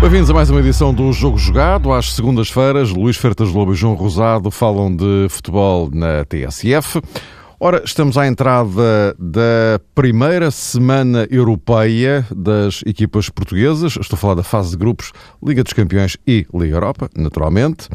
[0.00, 1.92] Bem-vindos a mais uma edição do Jogo Jogado.
[1.92, 7.02] Às segundas-feiras, Luís Fertas Lobo e João Rosado falam de futebol na TSF.
[7.60, 13.96] Ora, estamos à entrada da primeira semana europeia das equipas portuguesas.
[13.96, 17.88] Estou a falar da fase de grupos, Liga dos Campeões e Liga Europa, naturalmente.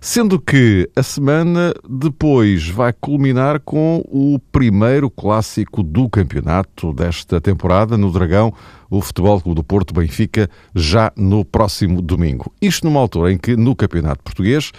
[0.00, 7.96] Sendo que a semana depois vai culminar com o primeiro clássico do campeonato desta temporada
[7.96, 8.52] no Dragão,
[8.90, 12.52] o Futebol Clube do Porto Benfica, já no próximo domingo.
[12.60, 14.72] Isto numa altura em que no Campeonato Português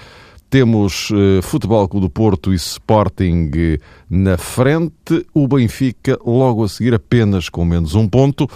[0.53, 6.70] temos eh, Futebol Clube do Porto e Sporting eh, na frente, o Benfica logo a
[6.70, 8.48] seguir apenas com menos um ponto,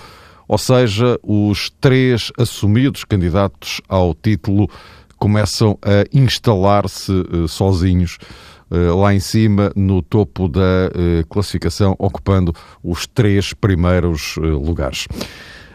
[0.48, 4.70] ou seja, os três assumidos candidatos ao título
[5.18, 8.20] começam a instalar-se uh, sozinhos
[8.70, 10.92] uh, lá em cima, no topo da
[11.28, 15.08] classificação, ocupando os três primeiros lugares.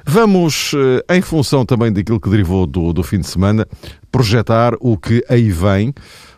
[0.07, 0.73] Vamos,
[1.09, 3.67] em função também daquilo que derivou do, do fim de semana,
[4.13, 5.93] projetar o que aí vem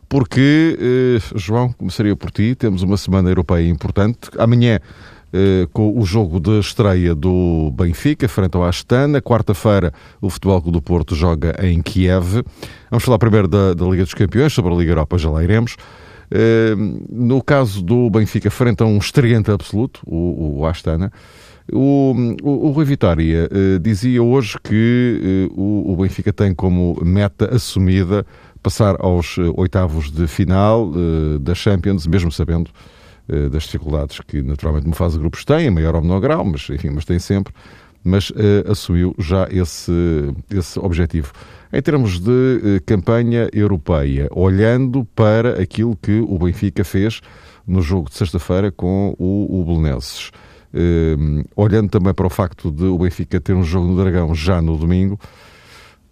[0.09, 0.79] porque,
[1.35, 4.31] João, começaria por ti, temos uma semana europeia importante.
[4.39, 4.79] Amanhã
[5.37, 9.21] eh, com o jogo de estreia do Benfica, frente ao Astana.
[9.21, 12.45] Quarta-feira, o Futebol Clube do Porto joga em Kiev.
[12.89, 15.75] Vamos falar primeiro da, da Liga dos Campeões, sobre a Liga Europa já lá iremos.
[16.31, 16.77] Eh,
[17.11, 21.11] no caso do Benfica, frente a um estreante absoluto, o, o Astana,
[21.73, 27.01] o, o, o Rui Vitória uh, dizia hoje que uh, o, o, Benfica tem como
[27.03, 28.27] meta assumida
[28.63, 30.93] passar aos uh, oitavos de final
[31.41, 32.71] da Champions, mesmo sabendo
[33.29, 36.45] eh, das dificuldades que naturalmente uma fase de grupos tem, em maior ou menor grau,
[36.45, 37.55] mas enfim, mas tem sempre,
[38.03, 38.31] mas
[38.71, 39.93] assumiu já esse,
[40.51, 41.33] esse objetivo.
[41.73, 47.23] Em termos de campanha europeia, olhando para aquilo que o Benfica fez
[47.67, 50.31] no jogo de sexta-feira com o, o Belenenses,
[51.55, 54.77] olhando também para o facto de o Benfica ter um jogo no Dragão já no
[54.77, 55.19] domingo,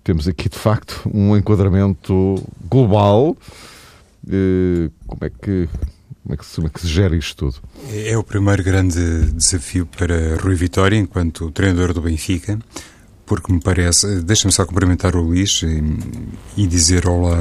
[0.04, 3.36] temos aqui de facto um enquadramento global.
[5.06, 5.68] como é que
[6.22, 7.56] como é, que se, como é que se gera isto tudo?
[7.90, 12.58] É o primeiro grande desafio para Rui Vitória, enquanto treinador do Benfica,
[13.26, 14.22] porque me parece.
[14.22, 15.82] Deixa-me só cumprimentar o Luís e,
[16.56, 17.40] e, dizer olá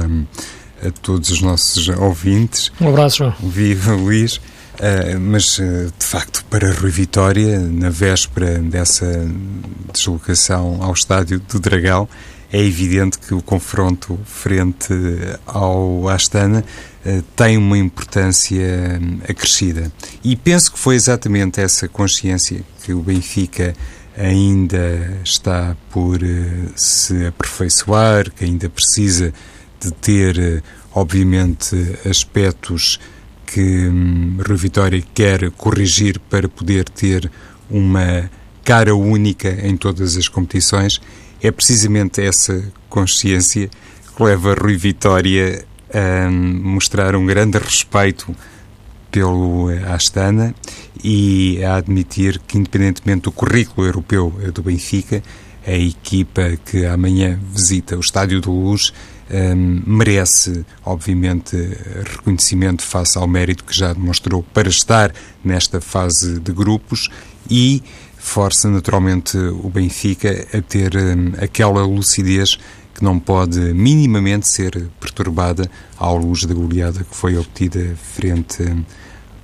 [0.84, 2.72] a todos os nossos ouvintes.
[2.80, 3.34] Um abraço, João.
[3.40, 4.40] Viva, Luís.
[4.82, 9.24] Uh, mas, uh, de facto, para Rui Vitória, na véspera dessa
[9.92, 12.08] deslocação ao estádio do Dragão,
[12.52, 14.92] é evidente que o confronto frente
[15.46, 16.62] ao Astana
[17.04, 19.90] eh, tem uma importância hum, acrescida.
[20.22, 23.74] E penso que foi exatamente essa consciência que o Benfica
[24.16, 29.32] ainda está por eh, se aperfeiçoar, que ainda precisa
[29.80, 30.62] de ter, eh,
[30.94, 31.74] obviamente,
[32.08, 33.00] aspectos
[33.52, 37.30] que hum, Rui Vitória quer corrigir para poder ter
[37.68, 38.30] uma
[38.64, 41.00] cara única em todas as competições.
[41.42, 43.68] É precisamente essa consciência
[44.16, 48.34] que leva Rui Vitória a mostrar um grande respeito
[49.10, 50.54] pelo Astana
[51.04, 55.22] e a admitir que, independentemente do currículo europeu do Benfica,
[55.66, 58.92] a equipa que amanhã visita o Estádio do Luz
[59.32, 61.56] um, merece, obviamente,
[62.04, 65.12] reconhecimento face ao mérito que já demonstrou para estar
[65.44, 67.08] nesta fase de grupos
[67.50, 67.82] e
[68.18, 72.58] força naturalmente o Benfica a ter um, aquela lucidez
[72.94, 75.68] que não pode minimamente ser perturbada
[75.98, 78.62] à luz da goleada que foi obtida frente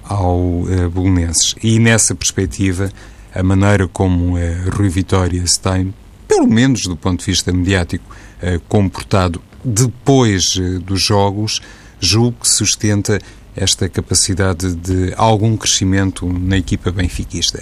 [0.04, 1.54] ao uh, Bolonenses.
[1.62, 2.90] E nessa perspectiva,
[3.34, 5.94] a maneira como uh, Rui Vitória se tem,
[6.26, 8.04] pelo menos do ponto de vista mediático,
[8.42, 11.60] uh, comportado depois uh, dos jogos,
[12.00, 13.20] julgo que sustenta
[13.56, 17.60] esta capacidade de algum crescimento na equipa benfiquista.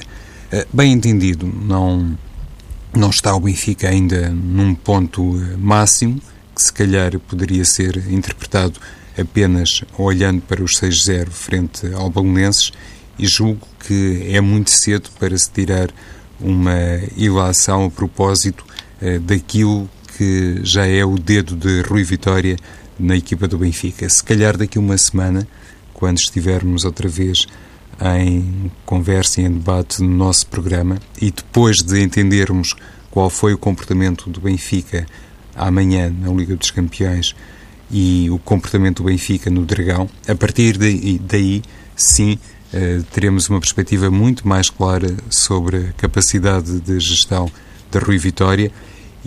[0.72, 2.16] Bem entendido, não
[2.96, 6.20] não está o Benfica ainda num ponto eh, máximo,
[6.54, 8.80] que se calhar poderia ser interpretado
[9.18, 12.72] apenas olhando para os 6-0 frente ao Balonenses
[13.18, 15.90] e julgo que é muito cedo para se tirar
[16.40, 18.64] uma ilação a propósito
[19.00, 22.56] eh, daquilo que já é o dedo de Rui Vitória
[22.98, 24.08] na equipa do Benfica.
[24.08, 25.46] Se calhar daqui uma semana,
[25.92, 27.46] quando estivermos outra vez
[28.00, 32.74] em conversa e em debate no nosso programa e depois de entendermos
[33.10, 35.06] qual foi o comportamento do Benfica
[35.54, 37.34] amanhã na Liga dos Campeões
[37.90, 41.62] e o comportamento do Benfica no Dragão, a partir daí, daí
[41.94, 42.38] sim,
[42.72, 47.50] eh, teremos uma perspectiva muito mais clara sobre a capacidade de gestão
[47.90, 48.72] da Rui Vitória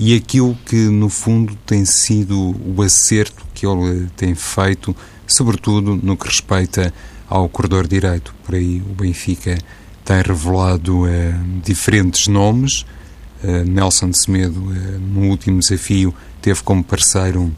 [0.01, 4.95] e aquilo que, no fundo, tem sido o acerto que ele tem feito,
[5.27, 6.93] sobretudo no que respeita
[7.27, 8.33] ao corredor direito.
[8.45, 9.57] Por aí o Benfica
[10.05, 11.09] tem revelado uh,
[11.65, 12.85] diferentes nomes.
[13.43, 17.53] Uh, Nelson de Semedo, uh, no último desafio, teve como parceiro,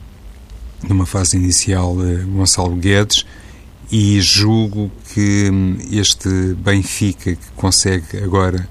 [0.89, 1.95] numa fase inicial,
[2.25, 3.23] Gonçalo Guedes,
[3.91, 8.67] e julgo que hum, este Benfica, que consegue agora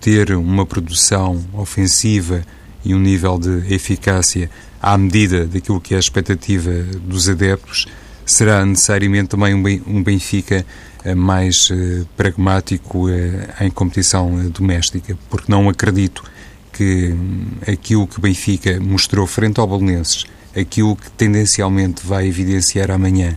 [0.00, 2.44] ter uma produção ofensiva
[2.84, 4.50] e um nível de eficácia
[4.80, 6.70] à medida daquilo que é a expectativa
[7.02, 7.86] dos adeptos,
[8.26, 10.64] será necessariamente também um Benfica
[11.04, 16.24] eh, mais eh, pragmático eh, em competição doméstica, porque não acredito
[16.72, 20.24] que hum, aquilo que Benfica mostrou frente ao Bolonenses,
[20.56, 23.36] aquilo que tendencialmente vai evidenciar amanhã,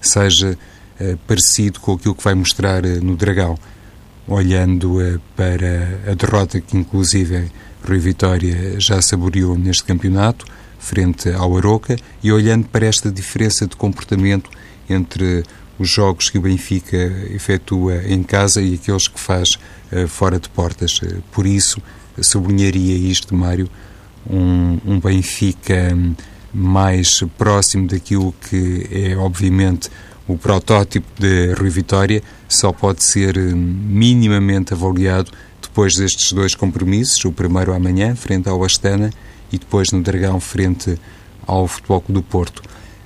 [0.00, 0.56] seja
[1.28, 3.56] parecido com aquilo que vai mostrar no Dragão,
[4.28, 7.50] olhando para a derrota que inclusive
[7.86, 10.44] Rui Vitória já saboreou neste campeonato,
[10.78, 14.50] frente ao Aroca, e olhando para esta diferença de comportamento
[14.88, 15.42] entre
[15.78, 16.96] os jogos que o Benfica
[17.30, 19.56] efetua em casa e aqueles que faz
[19.92, 21.00] uh, fora de portas.
[21.00, 21.80] Uh, por isso,
[22.20, 23.68] sublinharia isto, Mário,
[24.28, 25.96] um, um Benfica
[26.52, 29.90] mais próximo daquilo que é, obviamente,
[30.28, 35.32] o protótipo de Rui Vitória, só pode ser eh, minimamente avaliado
[35.62, 39.10] depois destes dois compromissos, o primeiro amanhã, frente ao Astana,
[39.50, 40.98] e depois no Dragão, frente
[41.46, 42.62] ao Futebol Clube do Porto.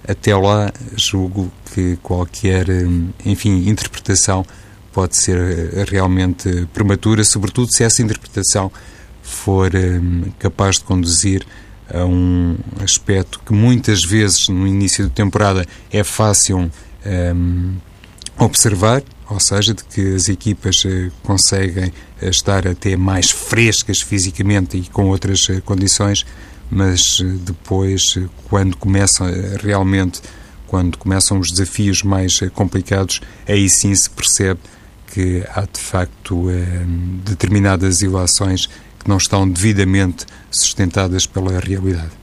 [0.06, 4.44] Até lá, julgo que qualquer, hum, enfim, interpretação
[4.92, 8.70] pode ser eh, realmente prematura, sobretudo se essa interpretação
[9.22, 9.70] for
[10.40, 11.46] capaz de conduzir
[11.88, 16.70] a um aspecto que muitas vezes no início da temporada é fácil
[17.06, 17.76] um,
[18.38, 24.76] observar, ou seja, de que as equipas eh, conseguem eh, estar até mais frescas fisicamente
[24.76, 26.26] e com outras eh, condições,
[26.70, 28.18] mas depois,
[28.48, 29.26] quando começam
[29.62, 30.22] realmente,
[30.66, 34.58] quando começam os desafios mais complicados, aí sim se percebe
[35.12, 36.46] que há de facto
[37.26, 38.68] determinadas ilações
[38.98, 42.21] que não estão devidamente sustentadas pela realidade.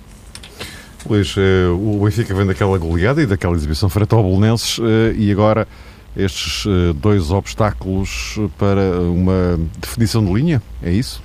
[1.09, 4.79] Luís, o Benfica vem daquela goleada e daquela exibição frente ao Bolonenses
[5.17, 5.67] e agora
[6.15, 10.61] estes eh, dois obstáculos para uma definição de linha?
[10.81, 11.21] É isso?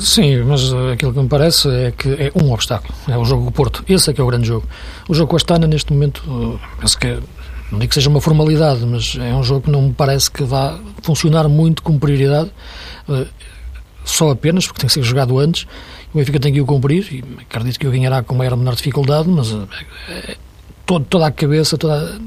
[0.00, 3.48] Sim, mas aquilo que me parece é que é um obstáculo, é o jogo com
[3.48, 3.84] o Porto.
[3.88, 4.66] Esse é que é o grande jogo.
[5.08, 7.18] O jogo com a Astana, neste momento, eh, penso que, é,
[7.70, 10.44] não digo que seja uma formalidade, mas é um jogo que não me parece que
[10.44, 12.50] vá funcionar muito como prioridade,
[13.08, 13.26] eh,
[14.04, 15.66] só apenas, porque tem que ser jogado antes.
[16.14, 18.76] O Benfica tem que o cumprir e acredito que o ganhará com maior ou menor
[18.76, 19.52] dificuldade, mas
[20.86, 22.20] todo, toda a cabeça toda,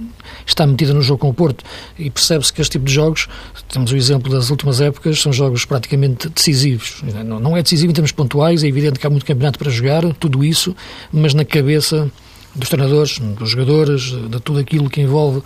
[0.45, 1.63] está metida no jogo com o Porto
[1.98, 3.30] e percebe-se que este tipo de jogos,
[3.69, 7.01] temos o exemplo das últimas épocas, são jogos praticamente decisivos.
[7.25, 10.04] Não, não é decisivo em termos pontuais, é evidente que há muito campeonato para jogar,
[10.16, 10.75] tudo isso,
[11.12, 12.12] mas na cabeça
[12.57, 15.42] dos treinadores, dos jogadores, de tudo aquilo que envolve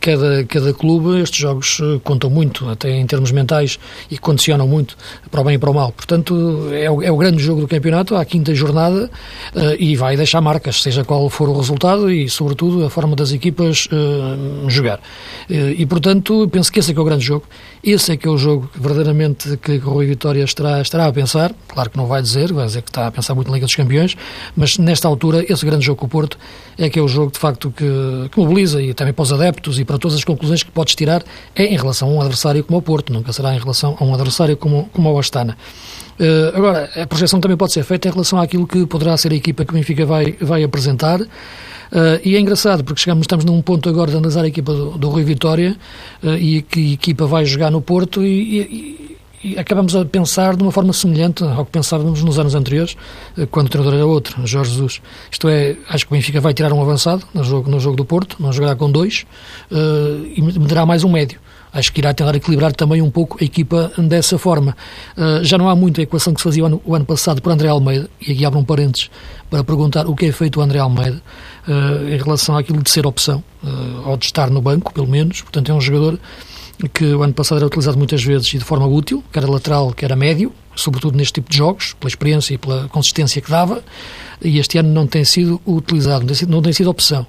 [0.00, 3.78] cada, cada clube, estes jogos eh, contam muito, até em termos mentais,
[4.10, 4.96] e condicionam muito
[5.30, 5.92] para o bem e para o mal.
[5.92, 9.10] Portanto, é o, é o grande jogo do campeonato, à quinta jornada,
[9.54, 13.32] uh, e vai deixar marcas, seja qual for o resultado e, sobretudo, a forma das
[13.32, 14.98] equipas uh, jogar.
[15.50, 17.44] Uh, e, portanto, penso que esse é que é o grande jogo.
[17.84, 21.54] Esse é que é o jogo verdadeiramente que o Rui Vitória estará, estará a pensar.
[21.68, 23.74] Claro que não vai dizer, vai dizer que está a pensar muito na Liga dos
[23.74, 24.16] Campeões,
[24.56, 26.38] mas nesta altura, esse grande jogo com o Porto
[26.78, 27.84] é que é o jogo, de facto, que,
[28.30, 31.24] que, mobiliza e também para os adeptos e para todas as conclusões que podes tirar
[31.54, 34.12] é em relação a um adversário como o Porto, nunca será em relação a um
[34.12, 35.56] adversário como, como o Astana.
[36.18, 39.34] Uh, agora, a projeção também pode ser feita em relação àquilo que poderá ser a
[39.34, 41.20] equipa que o Benfica vai, vai apresentar.
[41.20, 44.98] Uh, e é engraçado porque chegamos, estamos num ponto agora de analisar a equipa do,
[44.98, 45.76] do Rui Vitória
[46.22, 50.62] uh, e que equipa vai jogar no Porto e, e e acabamos a pensar de
[50.62, 52.96] uma forma semelhante ao que pensávamos nos anos anteriores,
[53.36, 55.02] eh, quando o treinador era outro, Jorge Jesus.
[55.30, 58.04] Isto é, acho que o Benfica vai tirar um avançado no jogo, no jogo do
[58.04, 59.26] Porto, não jogará com dois,
[59.70, 61.38] uh, e meterá mais um médio.
[61.72, 64.74] Acho que irá tentar equilibrar também um pouco a equipa dessa forma.
[65.16, 67.42] Uh, já não há muito a equação que se fazia o ano, o ano, passado
[67.42, 69.10] por André Almeida, e aqui abro um parênteses
[69.50, 71.22] para perguntar o que é feito o André Almeida
[71.68, 73.44] uh, em relação àquilo de ser opção,
[74.04, 75.42] ou de estar no banco, pelo menos.
[75.42, 76.18] Portanto, é um jogador
[76.92, 80.14] que o ano passado era utilizado muitas vezes e de forma útil, quer lateral, quer
[80.14, 83.82] médio, sobretudo neste tipo de jogos, pela experiência e pela consistência que dava,
[84.42, 87.26] e este ano não tem sido utilizado, não tem sido, não tem sido opção.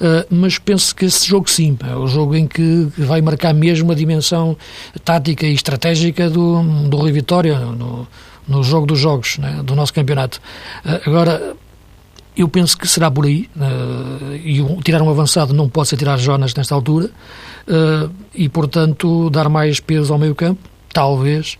[0.00, 3.90] Uh, mas penso que esse jogo sim, é o jogo em que vai marcar mesmo
[3.90, 4.56] a dimensão
[5.02, 8.06] tática e estratégica do, do Rio Vitória, no,
[8.46, 10.40] no jogo dos jogos, né, do nosso campeonato.
[10.84, 11.56] Uh, agora,
[12.36, 16.18] eu penso que será por aí, uh, e tirar um avançado não pode ser tirar
[16.18, 17.10] Jonas nesta altura,
[18.34, 20.60] e portanto dar mais peso ao meio campo,
[20.92, 21.58] talvez,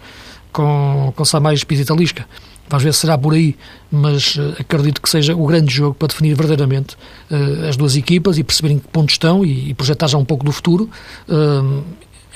[0.52, 2.26] com, com Samais Pisitalisca.
[2.70, 3.56] Vamos ver se será por aí,
[3.90, 6.94] mas uh, acredito que seja o grande jogo para definir verdadeiramente
[7.28, 10.44] uh, as duas equipas e perceberem que pontos estão e, e, projetar já um pouco
[10.44, 10.88] do futuro.
[11.28, 11.82] Uh,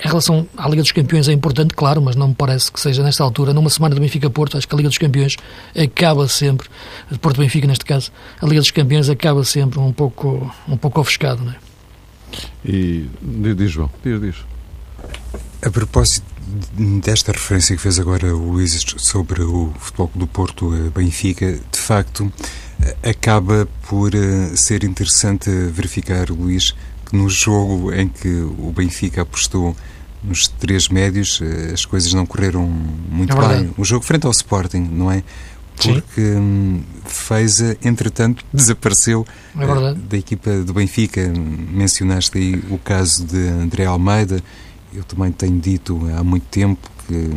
[0.03, 3.01] em relação à Liga dos Campeões é importante, claro, mas não me parece que seja
[3.01, 5.37] nesta altura, numa semana do Benfica-Porto, acho que a Liga dos Campeões
[5.73, 6.67] acaba sempre,
[7.21, 11.53] Porto-Benfica neste caso, a Liga dos Campeões acaba sempre um pouco, um pouco ofuscado, não
[11.53, 11.64] é?
[12.63, 13.09] E
[13.55, 14.35] diz João, diz, diz.
[15.61, 16.25] A propósito
[17.03, 22.31] desta referência que fez agora o Luís sobre o futebol do Porto Benfica, de facto
[23.03, 29.75] acaba por eh, ser interessante verificar, Luís, que no jogo em que o Benfica apostou
[30.23, 33.73] nos três médios, eh, as coisas não correram muito é bem.
[33.77, 35.23] O jogo frente ao Sporting, não é?
[35.75, 39.25] Porque hum, Feiza, entretanto, desapareceu
[39.57, 41.31] é da equipa do Benfica.
[41.71, 44.41] Mencionaste aí o caso de André Almeida.
[44.93, 47.31] Eu também tenho dito há muito tempo que,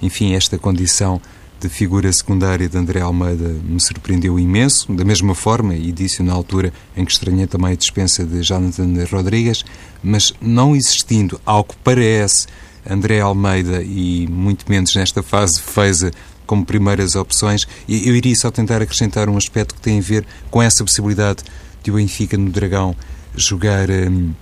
[0.00, 1.20] enfim, esta condição
[1.62, 6.32] de figura secundária de André Almeida me surpreendeu imenso, da mesma forma, e disse na
[6.32, 9.64] altura em que estranhei também a dispensa de Jonathan Rodrigues,
[10.02, 12.48] mas não existindo, ao que parece,
[12.88, 16.02] André Almeida e muito menos nesta fase fez
[16.46, 20.62] como primeiras opções, eu iria só tentar acrescentar um aspecto que tem a ver com
[20.62, 21.42] essa possibilidade
[21.82, 22.94] de o Benfica no Dragão
[23.34, 23.90] jogar.
[23.90, 24.32] Hum,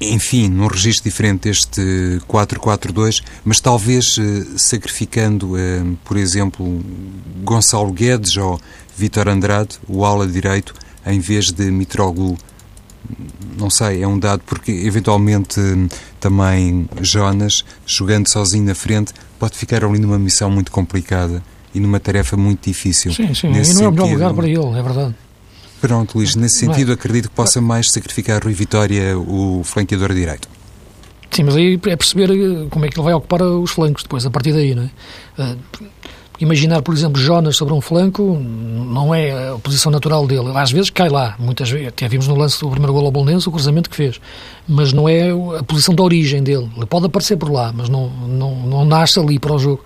[0.00, 1.80] enfim, num registro diferente deste
[2.28, 6.84] 4-4-2, mas talvez eh, sacrificando, eh, por exemplo,
[7.44, 8.60] Gonçalo Guedes ou
[8.96, 10.74] Vítor Andrade, o ala direito,
[11.06, 12.36] em vez de Mitroglou.
[13.58, 15.60] Não sei, é um dado, porque eventualmente
[16.18, 21.42] também Jonas, jogando sozinho na frente, pode ficar ali numa missão muito complicada
[21.74, 23.12] e numa tarefa muito difícil.
[23.12, 25.14] Sim, sim, e não é o melhor lugar para ele, é verdade.
[25.80, 30.48] Pronto, Luís, nesse sentido, acredito que possa mais sacrificar Rui Vitória, o flanqueador direito.
[31.32, 34.24] Sim, mas aí é perceber eh, como é que ele vai ocupar os flancos depois,
[34.24, 34.84] a partir daí, não
[35.38, 35.56] é?
[36.42, 40.50] Imaginar, por exemplo, Jonas sobre um flanco não é a posição natural dele.
[40.56, 41.86] Às vezes cai lá, muitas vezes.
[41.86, 44.20] Até vimos no lance do primeiro gol ao Bolonense o cruzamento que fez.
[44.66, 46.68] Mas não é a posição de origem dele.
[46.76, 49.84] Ele pode aparecer por lá, mas não, não, não nasce ali para o jogo.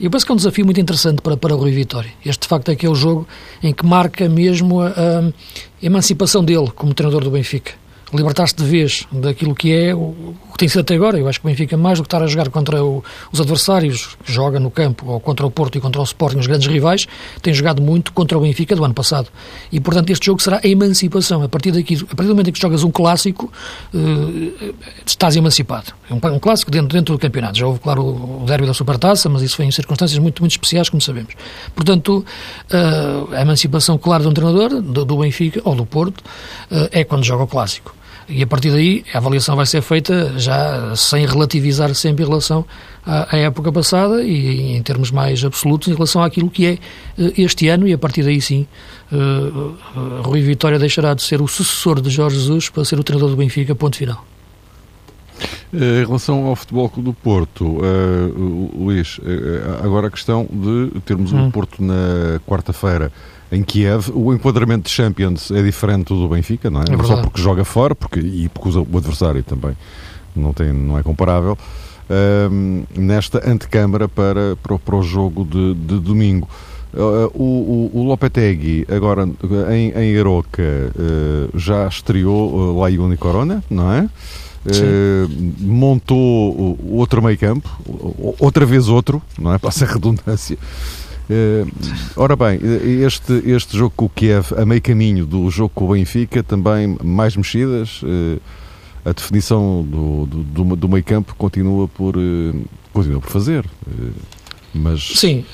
[0.00, 2.10] Eu penso que é um desafio muito interessante para, para o Rui Vitória.
[2.26, 3.28] Este, de facto, é que é o jogo
[3.62, 5.32] em que marca mesmo a, a
[5.80, 7.80] emancipação dele como treinador do Benfica
[8.14, 11.18] libertar-se de vez daquilo que é o, que tem sido até agora.
[11.18, 14.16] Eu acho que o Benfica, mais do que estar a jogar contra o, os adversários
[14.24, 17.06] joga no campo, ou contra o Porto e contra o Sporting, os grandes rivais,
[17.40, 19.28] tem jogado muito contra o Benfica do ano passado.
[19.70, 21.42] E, portanto, este jogo será a emancipação.
[21.42, 23.52] A partir, daqui, a partir do momento em que jogas um clássico,
[23.94, 24.74] uh,
[25.06, 25.92] estás emancipado.
[26.10, 27.58] É um, um, clássico dentro, dentro do campeonato.
[27.58, 30.52] Já houve, claro, o, o derby da Supertaça, mas isso foi em circunstâncias muito, muito
[30.52, 31.34] especiais, como sabemos.
[31.74, 32.24] Portanto,
[32.70, 37.04] uh, a emancipação, claro, de um treinador, do, do Benfica ou do Porto, uh, é
[37.04, 38.01] quando joga o clássico.
[38.34, 42.64] E a partir daí a avaliação vai ser feita já sem relativizar sempre em relação
[43.04, 46.72] à, à época passada e em termos mais absolutos em relação àquilo que é
[47.22, 48.66] uh, este ano e a partir daí sim
[49.12, 53.04] uh, uh, Rui Vitória deixará de ser o sucessor de Jorge Jesus para ser o
[53.04, 54.24] treinador do Benfica, ponto final.
[55.70, 59.20] Em relação ao Futebol Clube do Porto, uh, Luís,
[59.82, 61.48] agora a questão de termos hum.
[61.48, 63.12] o Porto na quarta-feira
[63.52, 66.84] em Kiev, o enquadramento de Champions é diferente do Benfica, não é?
[66.88, 69.76] é não só porque joga fora porque, e porque o adversário também
[70.34, 71.56] não, tem, não é comparável.
[72.08, 76.48] Uh, nesta antecâmara para, para, para o jogo de, de domingo.
[76.94, 79.26] Uh, o, o, o, Lopetegui, agora
[79.70, 84.08] em, em Aroca, uh, já estreou uh, lá Ioni Corona, não é?
[84.64, 85.28] Uh,
[85.58, 87.68] montou outro meio campo,
[88.38, 89.58] outra vez outro, não é?
[89.60, 90.58] Passa a redundância.
[91.30, 91.70] Uh,
[92.16, 92.60] ora bem,
[93.04, 96.96] este, este jogo com o Kiev, a meio caminho do jogo com o Benfica, também
[97.02, 98.02] mais mexidas.
[98.02, 98.40] Uh,
[99.04, 102.14] a definição do, do, do, meio campo continua por,
[102.92, 103.64] continua por fazer.
[104.72, 105.44] Mas Sim,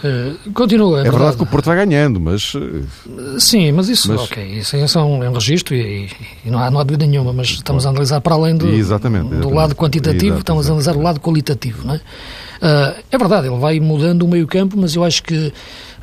[0.53, 0.99] continua.
[0.99, 2.53] É, é verdade, verdade, que o Porto vai ganhando, mas.
[3.39, 4.21] Sim, mas isso, mas...
[4.21, 6.11] ok, isso é um, é um registro e,
[6.45, 9.29] e, não, há, não há dúvida nenhuma, mas estamos a analisar para além do, exatamente,
[9.29, 9.49] exatamente.
[9.49, 12.01] do lado quantitativo, exatamente, estamos a analisar o lado qualitativo, não é?
[12.59, 15.53] Uh, é verdade, ele vai mudando o meio-campo, mas eu acho que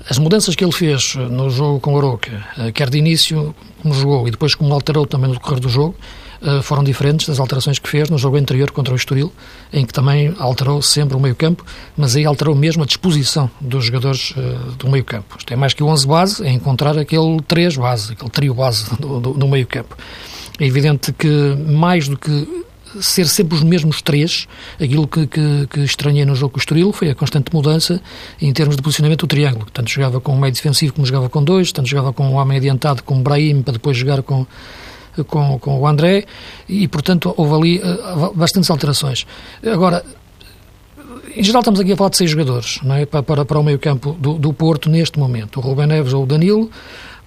[0.10, 3.94] as mudanças que ele fez no jogo com o Aroca, uh, quer de início, como
[3.94, 5.96] jogou, e depois como alterou também no decorrer do jogo,
[6.42, 9.34] uh, foram diferentes das alterações que fez no jogo anterior contra o Estoril,
[9.74, 11.66] em que também alterou sempre o meio-campo,
[11.98, 14.34] mas aí alterou mesmo a disposição dos jogadores
[14.80, 15.36] do meio-campo.
[15.38, 18.90] Isto é mais que o 11 base, é encontrar aquele 3 base, aquele trio base
[18.98, 19.98] do, do, do meio-campo.
[20.58, 21.28] É evidente que
[21.68, 22.66] mais do que
[23.02, 24.48] ser sempre os mesmos três.
[24.82, 28.02] Aquilo que, que, que estranhei no jogo com o Estoril foi a constante mudança
[28.42, 29.68] em termos de posicionamento do triângulo.
[29.72, 32.58] Tanto jogava com um meio defensivo como jogava com dois, tanto jogava com um homem
[32.58, 34.46] adiantado como o Brahim para depois jogar com,
[35.28, 36.26] com, com o André
[36.68, 39.26] e, portanto, houve ali uh, bastantes alterações.
[39.66, 40.04] Agora,
[41.36, 43.06] em geral estamos aqui a falar de seis jogadores não é?
[43.06, 45.58] para, para, o meio campo do, do Porto neste momento.
[45.58, 46.70] O Rubem Neves ou o Danilo,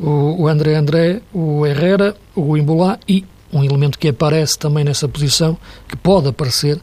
[0.00, 5.08] o, o André André, o Herrera, o Imbolá e um elemento que aparece também nessa
[5.08, 5.56] posição,
[5.88, 6.76] que pode aparecer,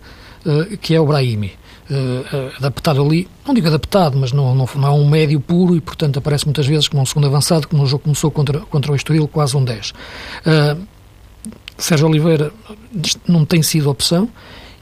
[0.45, 1.53] uh, que é o Brahimi.
[1.87, 5.81] Uh, adaptado ali, não digo adaptado, mas não, não, não, é um médio puro e,
[5.81, 8.95] portanto, aparece muitas vezes como um segundo avançado, que no jogo começou contra, contra o
[8.95, 9.91] Estoril quase um 10.
[9.91, 10.81] Uh,
[11.77, 12.51] Sérgio Oliveira
[13.27, 14.29] não tem sido opção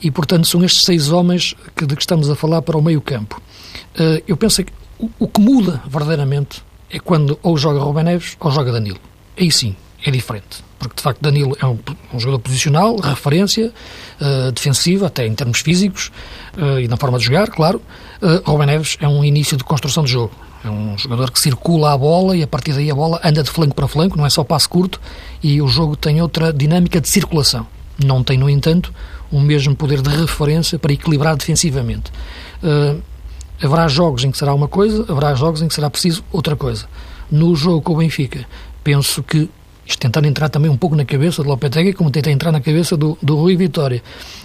[0.01, 3.01] e, portanto, são estes seis homens que, de que estamos a falar para o meio
[3.01, 3.41] campo.
[3.95, 8.37] Uh, eu penso que o, o, que muda verdadeiramente é quando ou joga Rubem Neves
[8.39, 8.99] ou joga Danilo.
[9.37, 11.79] Aí sim, é diferente porque de facto Danilo é um,
[12.13, 13.71] um jogador posicional, referência,
[14.19, 16.11] uh, defensiva, até em termos físicos
[16.57, 17.81] uh, e na forma de jogar, claro.
[18.21, 20.33] Uh, Rubem Neves é um início de construção de jogo.
[20.63, 23.49] É um jogador que circula a bola e a partir daí a bola anda de
[23.49, 24.99] flanco para flanco, não é só passo curto
[25.41, 27.65] e o jogo tem outra dinâmica de circulação.
[28.03, 28.93] Não tem, no entanto,
[29.31, 32.11] o mesmo poder de referência para equilibrar defensivamente.
[32.61, 33.01] Uh,
[33.61, 36.85] haverá jogos em que será uma coisa, haverá jogos em que será preciso outra coisa.
[37.31, 38.45] No jogo com o Benfica,
[38.83, 39.49] penso que
[39.85, 42.95] isto tentar entrar também um pouco na cabeça do Lopetegui, como tenta entrar na cabeça
[42.95, 44.01] do, do Rui Vitória.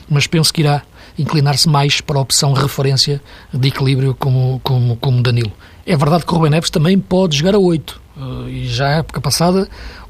[0.09, 0.83] Mas penso que irá
[1.19, 3.21] inclinar-se mais para a opção referência
[3.53, 5.53] de equilíbrio como, como, como Danilo.
[5.87, 8.01] É verdade que o Rubem Neves também pode jogar a 8.
[8.17, 9.69] Uh, e já a época passada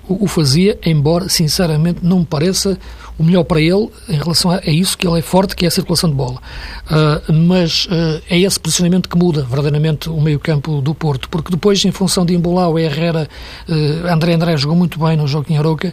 [0.08, 2.78] o, fazia, embora sinceramente não me pareça
[3.18, 5.70] o melhor para ele em relação a, isso que ele é forte, que é a
[5.70, 6.40] circulação de bola.
[6.86, 11.84] Uh, mas uh, é esse posicionamento que muda verdadeiramente o meio-campo do Porto, porque depois,
[11.84, 13.28] em função de Embolau, Herrera,
[13.68, 15.92] uh, André André jogou muito bem no jogo em Aroca,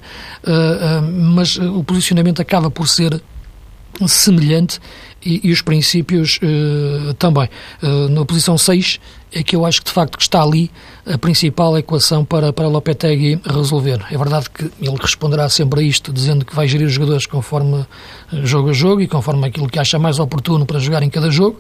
[1.12, 3.22] mas o posicionamento acaba por ser
[4.05, 4.79] semelhante
[5.25, 6.39] e, e os princípios
[7.17, 7.50] também.
[8.10, 9.00] Na posição 6
[9.36, 10.72] é que eu acho que de facto que está ali
[11.06, 14.04] a principal equação para, para Lopetegui resolver.
[14.10, 17.86] É verdade que ele responderá sempre a isto, dizendo que vai gerir os jogadores conforme
[18.44, 21.60] jogo a jogo e conforme aquilo que acha mais oportuno para jogar em cada jogo,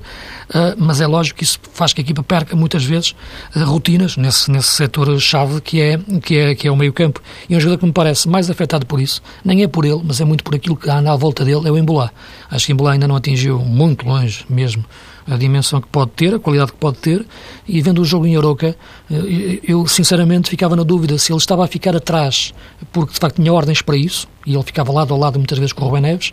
[0.49, 3.13] uh, mas é lógico que isso faz que a equipa perca muitas vezes
[3.53, 7.21] rotinas nesse, nesse setor-chave que é, que, é, que é o meio-campo.
[7.49, 10.21] E um jogador que me parece mais afetado por isso, nem é por ele, mas
[10.21, 12.09] é muito por aquilo que anda à volta dele, é o Embolá.
[12.49, 14.85] Acho que Embolá ainda não atingiu muito longe mesmo
[15.27, 17.25] a dimensão que pode ter, a qualidade que pode ter,
[17.67, 18.75] e vendo o jogo em Oroca,
[19.09, 22.53] eh, eu sinceramente ficava na dúvida se ele estava a ficar atrás
[22.91, 25.73] porque de facto tinha ordens para isso, e ele ficava lado a lado muitas vezes
[25.73, 26.31] com o Rubén Neves,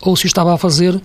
[0.00, 1.00] ou se estava a fazer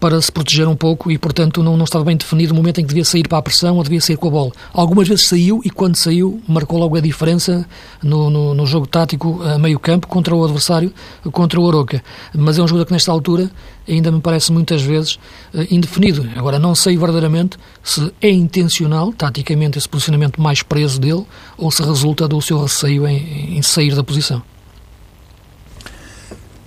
[0.00, 2.82] para se proteger um pouco e, portanto, não, não estava bem definido o momento em
[2.82, 4.52] que devia sair para a pressão ou devia sair com a bola.
[4.72, 7.66] Algumas vezes saiu e, quando saiu, marcou logo a diferença
[8.02, 10.92] no, no, no jogo tático a meio campo contra o adversário,
[11.30, 12.02] contra o Oroca.
[12.34, 13.50] Mas é um jogador que, nesta altura,
[13.88, 15.14] ainda me parece muitas vezes
[15.52, 16.28] uh, indefinido.
[16.36, 21.24] Agora, não sei verdadeiramente se é intencional, taticamente, esse posicionamento mais preso dele
[21.58, 24.42] ou se resulta do seu receio em, em sair da posição.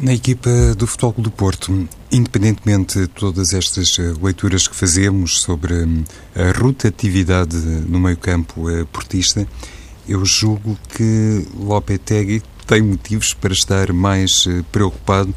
[0.02, 5.74] Na equipa do Futebol do Porto, independentemente de todas estas eh, leituras que fazemos sobre
[5.74, 9.46] hum, a rotatividade no meio-campo eh, portista,
[10.08, 15.36] eu julgo que Lopetegui tem motivos para estar mais eh, preocupado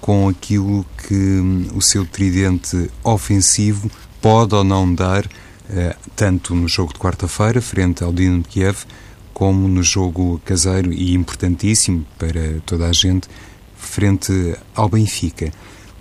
[0.00, 3.88] com aquilo que hum, o seu tridente ofensivo
[4.20, 5.24] pode ou não dar,
[6.16, 8.78] tanto no jogo de quarta-feira, frente ao Dinamo Kiev,
[9.32, 13.28] como no jogo caseiro e importantíssimo para toda a gente,
[13.90, 14.32] frente
[14.74, 15.52] ao Benfica.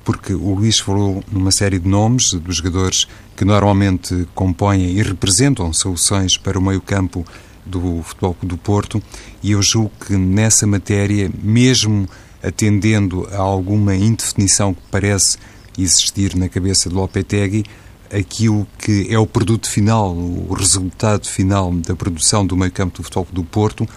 [0.05, 5.73] Porque o Luís falou numa série de nomes dos jogadores que normalmente compõem e representam
[5.73, 7.25] soluções para o meio-campo
[7.65, 9.01] do Futebol do Porto,
[9.43, 12.07] e eu julgo que nessa matéria, mesmo
[12.41, 15.37] atendendo a alguma indefinição que parece
[15.77, 17.63] existir na cabeça de Lopetegui,
[18.11, 23.27] aquilo que é o produto final, o resultado final da produção do meio-campo do Futebol
[23.31, 23.87] do Porto,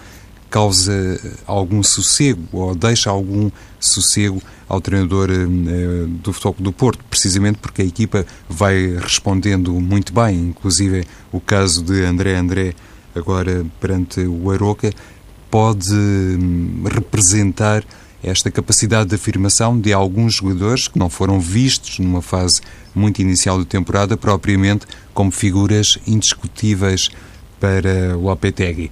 [0.53, 4.39] causa algum sossego ou deixa algum sossego
[4.69, 10.49] ao treinador uh, do Futebol do Porto, precisamente porque a equipa vai respondendo muito bem,
[10.49, 12.75] inclusive o caso de André André
[13.15, 14.93] agora perante o Aroca
[15.49, 17.83] pode um, representar
[18.23, 22.61] esta capacidade de afirmação de alguns jogadores que não foram vistos numa fase
[22.93, 24.85] muito inicial da temporada propriamente
[25.15, 27.09] como figuras indiscutíveis
[27.59, 28.91] para o Lopetegui.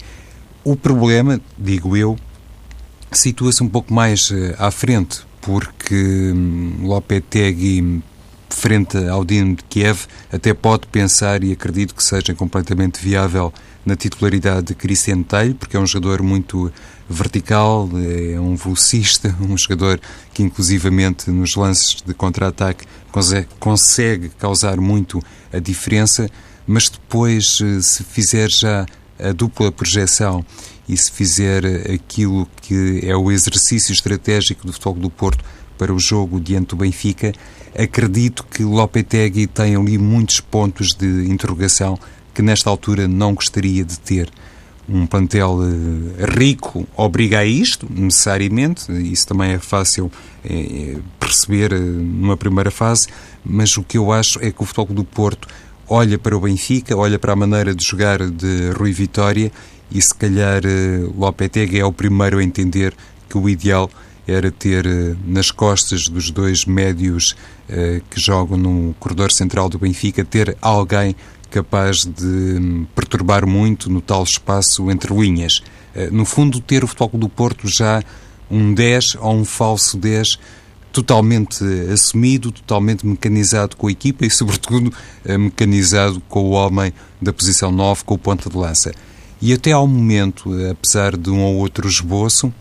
[0.64, 2.18] O problema, digo eu,
[3.12, 8.02] situa-se um pouco mais uh, à frente, porque um, Lopetegui,
[8.50, 13.52] frente ao Dinamo de Kiev, até pode pensar, e acredito que seja completamente viável,
[13.84, 16.72] na titularidade de Cristiano Telho, porque é um jogador muito
[17.10, 20.00] vertical, é um velocista, um jogador
[20.34, 26.30] que inclusivamente nos lances de contra-ataque consegue, consegue causar muito a diferença,
[26.68, 28.86] mas depois, eh, se fizer já
[29.22, 30.46] a dupla projeção
[30.88, 35.44] e se fizer aquilo que é o exercício estratégico do Futebol do Porto
[35.78, 37.34] para o jogo diante do Benfica,
[37.78, 41.98] acredito que Lopetegui tem ali muitos pontos de interrogação
[42.34, 44.30] que nesta altura não gostaria de ter.
[44.90, 50.12] Um plantel eh, rico obriga a isto, necessariamente, isso também é fácil
[50.44, 53.08] é, perceber numa primeira fase,
[53.46, 55.48] mas o que eu acho é que o Futebol do Porto
[55.92, 59.52] olha para o Benfica, olha para a maneira de jogar de Rui Vitória
[59.92, 60.62] e se calhar
[61.18, 62.94] Lopetegui é o primeiro a entender
[63.30, 63.90] que o ideal
[64.26, 64.86] era ter
[65.26, 67.36] nas costas dos dois médios
[68.10, 71.14] que jogam no corredor central do Benfica, ter alguém
[71.50, 75.62] capaz de perturbar muito no tal espaço entre linhas.
[75.94, 78.02] Eh, no fundo, ter o Futebol do Porto já
[78.50, 80.40] um 10 ou um falso 10
[80.92, 84.92] totalmente assumido, totalmente mecanizado com a equipa e, sobretudo,
[85.26, 88.92] eh, mecanizado com o homem da posição 9, com o ponta de lança.
[89.42, 92.54] E até ao momento, apesar de um ou outro esboço,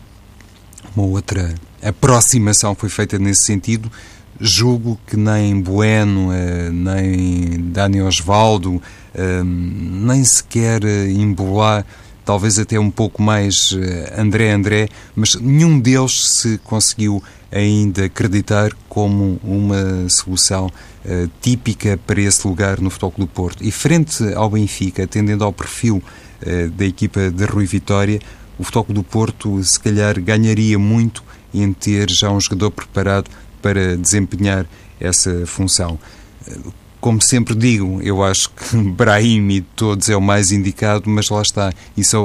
[0.95, 3.91] uma outra aproximação foi feita nesse sentido,
[4.39, 8.81] julgo que nem Bueno, eh, nem Dani Osvaldo,
[9.13, 11.85] eh, nem sequer eh, Imbolá,
[12.25, 13.75] talvez até um pouco mais
[14.17, 20.71] André André, mas nenhum deles se conseguiu ainda acreditar como uma solução
[21.41, 23.63] típica para esse lugar no Futebol Clube Porto.
[23.63, 26.01] E frente ao Benfica, atendendo ao perfil
[26.75, 28.19] da equipa de Rui Vitória,
[28.57, 33.29] o Futebol do Porto se calhar ganharia muito em ter já um jogador preparado
[33.61, 34.65] para desempenhar
[34.99, 35.99] essa função.
[36.99, 41.41] Como sempre digo, eu acho que Brahim de todos é o mais indicado, mas lá
[41.41, 41.73] está.
[41.97, 42.17] Isso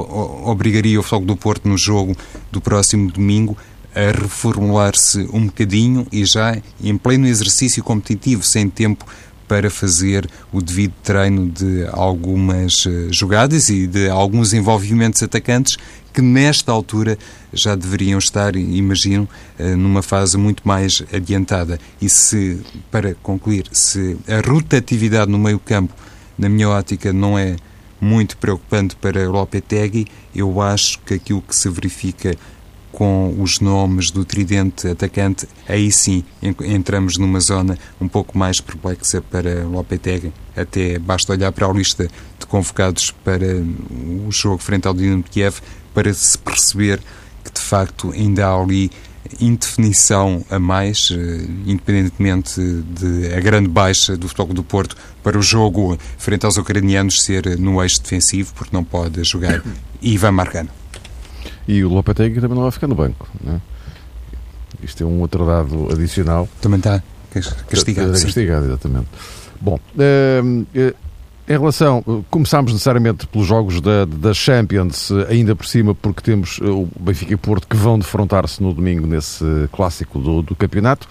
[0.45, 2.15] obrigaria o Fogo do Porto no jogo
[2.51, 3.57] do próximo domingo
[3.97, 9.03] a reformular-se um bocadinho e já em pleno exercício competitivo, sem tempo
[9.47, 15.77] para fazer o devido treino de algumas eh, jogadas e de alguns envolvimentos atacantes
[16.13, 17.17] que nesta altura
[17.53, 21.79] já deveriam estar, imagino, eh, numa fase muito mais adiantada.
[21.99, 22.59] E se,
[22.91, 25.93] para concluir, se a rotatividade no meio-campo,
[26.37, 27.55] na minha ótica, não é
[27.99, 32.35] muito preocupante para Lopetegui, eu acho que aquilo que se verifica
[32.97, 39.21] com os nomes do tridente atacante, aí sim entramos numa zona um pouco mais perplexa
[39.21, 40.33] para Lopetegui.
[40.55, 43.45] Até basta olhar para a lista de convocados para
[44.27, 45.59] o jogo frente ao Dinamo de Kiev
[45.93, 46.99] para se perceber
[47.43, 48.89] que de facto ainda há ali
[49.39, 55.41] indefinição a mais, eh, independentemente de a grande baixa do Futebol do Porto para o
[55.43, 59.61] jogo frente aos ucranianos ser no eixo defensivo, porque não pode jogar
[60.01, 60.76] Ivan Marcano.
[61.67, 63.27] E o Lopetegui também não vai ficar no banco.
[63.43, 63.61] Não é?
[64.83, 66.47] Isto é um outro dado adicional.
[66.61, 67.01] Também está
[67.31, 68.13] castigado.
[68.13, 69.07] Está castigado, exatamente.
[69.59, 70.95] Bom, uh, uh,
[71.47, 76.59] em relação, uh, começámos necessariamente pelos jogos da, da Champions, ainda por cima, porque temos
[76.59, 81.07] o Benfica e Porto que vão defrontar-se no domingo nesse clássico do, do campeonato.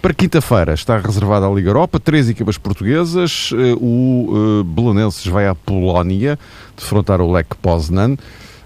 [0.00, 3.50] Para quinta-feira está reservada a Liga Europa, três equipas portuguesas.
[3.80, 6.36] O Belenenses vai à Polónia
[6.76, 8.16] defrontar o Lech Poznan.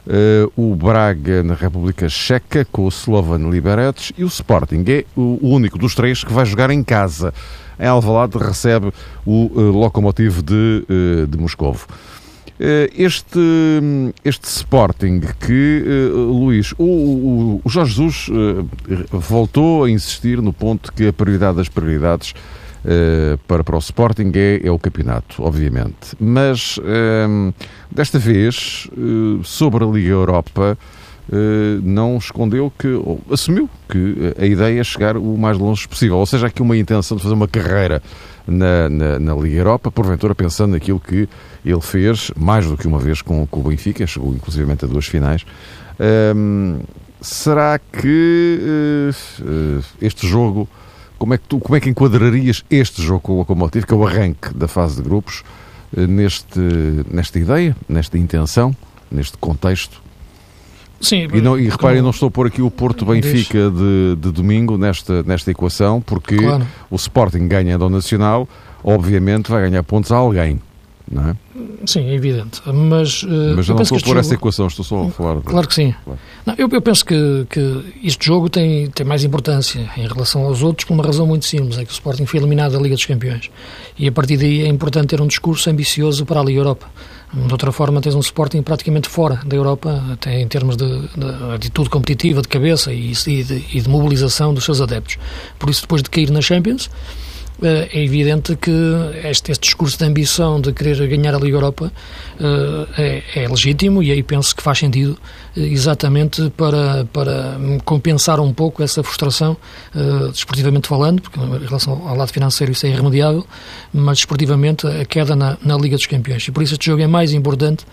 [0.07, 5.39] Uh, o Braga na República Checa com o Slovan Liberec e o Sporting é o
[5.43, 7.35] único dos três que vai jogar em casa.
[7.77, 8.93] Em Alvalade recebe
[9.25, 11.89] o uh, de, uh, de Moscovo.
[12.59, 13.39] Este,
[14.25, 18.31] este Sporting que, Luís, o, o, o Jorge Jesus
[19.11, 22.33] voltou a insistir no ponto que a prioridade das prioridades
[22.87, 26.15] Uh, para, para o Sporting é, é o campeonato, obviamente.
[26.21, 27.53] Mas uh,
[27.91, 30.79] desta vez, uh, sobre a Liga Europa,
[31.83, 36.19] não escondeu que, ou assumiu que a ideia é chegar o mais longe possível.
[36.19, 38.01] Ou seja, aqui uma intenção de fazer uma carreira
[38.47, 41.29] na, na, na, Liga Europa, porventura pensando naquilo que
[41.65, 45.07] ele fez mais do que uma vez com, com o Benfica, chegou inclusivamente a duas
[45.07, 45.45] finais.
[45.99, 46.79] Ehm,
[47.21, 49.11] será que
[50.01, 50.69] este jogo
[51.19, 53.97] como é que, tu, como é que enquadrarias este jogo com o Locomotivo, que é
[53.97, 55.43] o arranque da fase de grupos,
[55.97, 56.61] eh, neste,
[57.11, 58.75] nesta ideia, nesta intenção,
[59.11, 60.03] neste contexto?
[61.01, 64.33] Sim, e, não, e reparem, não estou a pôr aqui o Porto Benfica de, de
[64.33, 66.67] domingo nesta, nesta equação, porque claro.
[66.91, 68.49] o Sporting ganhando ao Nacional,
[68.83, 70.61] obviamente vai ganhar pontos a alguém
[71.11, 71.37] não é?
[71.87, 72.61] Sim, é evidente.
[72.67, 74.21] Mas, uh, mas eu não estou a pôr jogo...
[74.21, 75.41] essa equação, estou só a falar.
[75.43, 75.95] Claro que sim.
[76.05, 76.21] Claro.
[76.45, 80.63] Não, eu, eu, penso que, que este jogo tem, tem mais importância em relação aos
[80.63, 83.07] outros por uma razão muito simples: é que o Sporting foi eliminado da Liga dos
[83.07, 83.51] Campeões.
[83.99, 86.87] E a partir daí é importante ter um discurso ambicioso para a Liga Europa.
[87.33, 91.55] De outra forma, tens um Sporting praticamente fora da Europa, até em termos de, de
[91.55, 95.19] atitude competitiva, de cabeça e, e, de, e de mobilização dos seus adeptos.
[95.59, 96.91] Por isso, depois de cair na Champions eh,
[97.63, 98.71] é evidente que
[99.25, 101.93] este, este, discurso de ambição de querer ganhar a Liga Europa
[102.99, 105.19] é, é, legítimo e aí penso que faz sentido
[105.57, 109.57] exatamente para, para compensar um pouco essa frustração,
[110.31, 113.47] desportivamente falando, porque em relação ao lado financeiro isso é irremediável,
[113.93, 116.47] mas desportivamente a queda na, na Liga dos Campeões.
[116.47, 117.87] E por isso este jogo é mais importante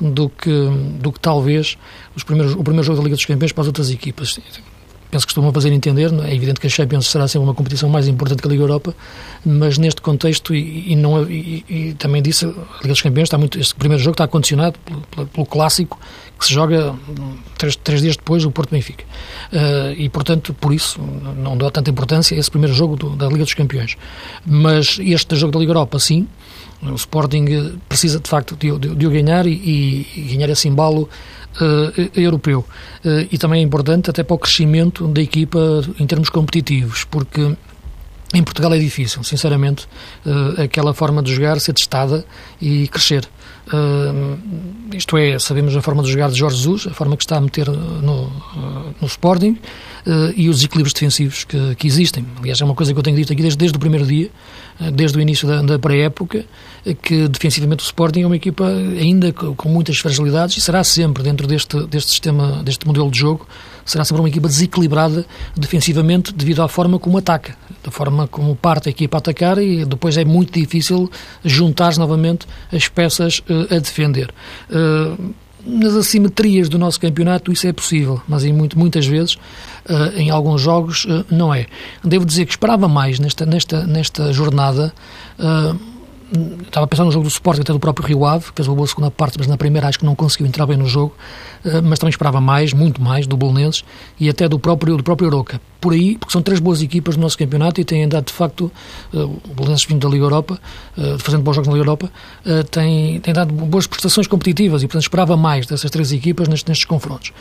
[0.00, 0.50] do que,
[1.00, 1.76] do que talvez
[2.16, 4.38] os primeiros, o primeiro jogo da Liga dos Campeões para as outras equipas
[5.12, 6.10] penso que estão a fazer entender.
[6.24, 8.94] É evidente que a Champions será sempre uma competição mais importante que a Liga Europa,
[9.44, 13.36] mas neste contexto, e, e não, e, e, também disse, a Liga dos Campeões está
[13.36, 13.60] muito.
[13.60, 14.78] Este primeiro jogo está condicionado
[15.14, 16.00] pelo, pelo clássico
[16.38, 16.94] que se joga
[17.58, 19.04] três, três dias depois do Porto Benfica.
[19.52, 20.98] Uh, e, portanto, por isso,
[21.36, 23.98] não dá tanta importância a esse primeiro jogo do, da Liga dos Campeões.
[24.46, 26.26] Mas este jogo da Liga Europa, sim.
[26.82, 31.08] O Sporting precisa, de facto, de, de, de o ganhar e, e ganhar esse embalo
[31.60, 32.64] uh, europeu.
[33.04, 35.58] Uh, e também é importante até para o crescimento da equipa
[35.98, 37.54] em termos competitivos, porque
[38.34, 39.86] em Portugal é difícil, sinceramente,
[40.26, 42.24] uh, aquela forma de jogar ser testada
[42.60, 43.28] e crescer.
[44.92, 47.40] Isto é, sabemos a forma de jogar de Jorge Jesus, a forma que está a
[47.40, 48.30] meter no,
[49.00, 49.56] no Sporting
[50.36, 52.26] e os desequilíbrios defensivos que, que, existem.
[52.38, 54.30] Aliás, é uma coisa que eu tenho dito aqui desde, desde o primeiro dia,
[54.92, 56.44] desde o início da, da pré-época,
[57.02, 61.46] que defensivamente o Sporting é uma equipa ainda com, muitas fragilidades e será sempre dentro
[61.46, 63.46] deste, deste sistema, deste modelo de jogo,
[63.84, 65.24] será sempre uma equipa desequilibrada
[65.56, 69.84] defensivamente devido à forma como ataca, da forma como parte a equipa a atacar e
[69.84, 71.10] depois é muito difícil
[71.44, 74.32] juntar novamente as peças uh, a defender.
[74.70, 75.32] Uh,
[75.64, 79.38] nas assimetrias do nosso campeonato isso é possível, mas em muito, muitas vezes,
[79.88, 81.66] uh, em alguns jogos, não é.
[82.04, 84.92] Devo dizer que esperava mais nesta, nesta, nesta jornada
[86.66, 88.74] estava a pensar no jogo do Sporting, até do próprio Rio Ave, que fez uma
[88.74, 91.14] boa segunda parte, mas na primeira acho que não conseguiu entrar bem no jogo,
[91.84, 93.84] mas também esperava mais, muito mais, do Bolonenses
[94.18, 97.22] e até do próprio, do próprio Oroca por aí, porque são três boas equipas no
[97.22, 98.70] nosso campeonato e têm andado, de facto,
[99.12, 100.60] uh, o Belenenses vindo da Liga Europa,
[100.96, 102.12] uh, fazendo bons jogos na Liga Europa,
[102.70, 107.32] tem dado boas prestações competitivas e, portanto, esperava mais dessas três equipas nestes, nestes confrontos.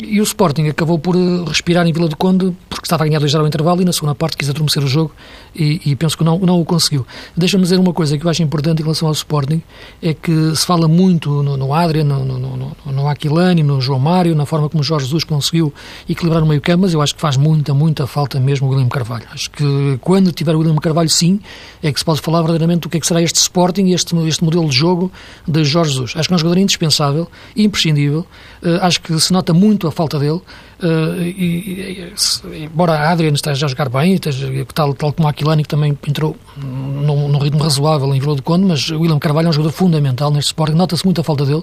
[0.00, 1.16] e o Sporting acabou por
[1.48, 4.14] respirar em Vila do Conde, porque estava a ganhar 2 ao intervalo e na segunda
[4.14, 5.12] parte quis adormecer o jogo
[5.54, 7.04] e, e penso que não, não o conseguiu.
[7.36, 9.62] Deixa-me dizer uma coisa que eu acho importante em relação ao Sporting,
[10.00, 13.98] é que se fala muito no, no Adrian, no, no, no, no Aquilani, no João
[13.98, 15.72] Mário, na forma como o Jorge Jesus conseguiu
[16.08, 18.88] equilibrar o meio campo, mas eu acho que faz muita, muita falta mesmo o William
[18.88, 19.26] Carvalho.
[19.32, 21.40] Acho que quando tiver o William Carvalho, sim,
[21.82, 24.16] é que se pode falar verdadeiramente do que é que será este Sporting e este,
[24.26, 25.10] este modelo de jogo
[25.46, 26.14] de Jorge Jesus.
[26.16, 28.26] Acho que é um jogador indispensável, imprescindível.
[28.62, 30.40] Uh, acho que se nota muito a falta dele.
[30.82, 32.12] Uh, e,
[32.50, 35.68] e, embora a Adrian esteja a jogar bem, esteja, tal, tal como a Aquilani, que
[35.68, 39.50] também entrou num, num ritmo razoável em Vila do Conde, mas o William Carvalho é
[39.50, 40.74] um jogador fundamental neste Sporting.
[40.74, 41.62] Nota-se muito a falta dele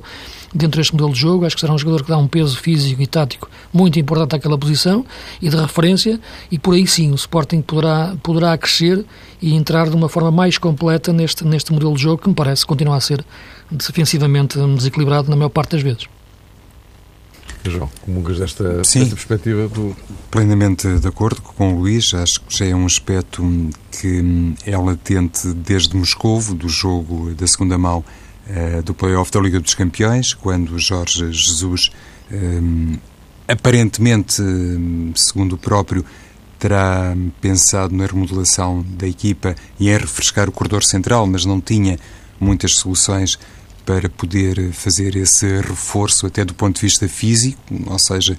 [0.55, 1.45] dentro deste modelo de jogo.
[1.45, 4.57] Acho que será um jogador que dá um peso físico e tático muito importante àquela
[4.57, 5.05] posição
[5.41, 6.17] e de referência,
[6.49, 9.05] e por aí sim o Sporting poderá, poderá crescer
[9.41, 12.65] e entrar de uma forma mais completa neste, neste modelo de jogo que me parece
[12.65, 13.25] continuar a ser
[13.69, 16.07] defensivamente desequilibrado na maior parte das vezes.
[17.65, 19.95] João, comungas desta, Sim, desta perspectiva do...
[20.31, 23.43] plenamente de acordo com o Luís, acho que já é um aspecto
[23.91, 28.03] que é latente desde Moscovo, do jogo da segunda mão
[28.47, 31.91] uh, do play-off da Liga dos Campeões, quando Jorge Jesus
[32.31, 32.97] um,
[33.47, 34.41] aparentemente,
[35.15, 36.05] segundo o próprio,
[36.59, 41.97] terá pensado na remodelação da equipa e em refrescar o corredor central, mas não tinha
[42.39, 43.39] muitas soluções
[43.89, 48.37] para poder fazer esse reforço até do ponto de vista físico, ou seja,